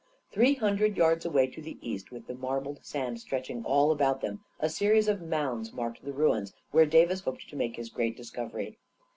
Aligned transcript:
Three 0.31 0.55
hundred 0.55 0.97
yards 0.97 1.25
away 1.27 1.45
to 1.45 1.61
the 1.61 1.77
east, 1.79 2.11
with 2.11 2.25
the 2.25 2.33
marbled 2.33 2.79
sand 2.83 3.19
stretching 3.19 3.63
all 3.63 3.91
about 3.91 4.19
them, 4.19 4.43
a 4.59 4.67
series 4.67 5.07
of 5.07 5.21
mounds 5.21 5.71
marked 5.73 6.03
the 6.03 6.11
ruins 6.11 6.55
where 6.71 6.87
Davis 6.87 7.21
hoped 7.21 7.47
to 7.49 7.55
make 7.55 7.75
his 7.75 7.91
great 7.91 8.17
discovery. 8.17 8.79